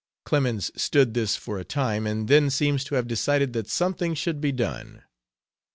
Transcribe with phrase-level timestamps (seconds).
[0.25, 4.41] Clemens stood this for a time and then seems to have decided that something should
[4.41, 5.03] be done.